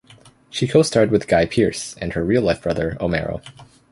[0.49, 3.45] She co-starred with Guy Pearce and her real-life brother, Omero.